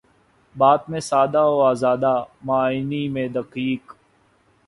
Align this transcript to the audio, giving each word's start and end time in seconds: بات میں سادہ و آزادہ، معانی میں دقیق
بات 0.55 0.89
میں 0.89 0.99
سادہ 0.99 1.43
و 1.45 1.61
آزادہ، 1.63 2.13
معانی 2.43 3.07
میں 3.07 3.27
دقیق 3.27 3.93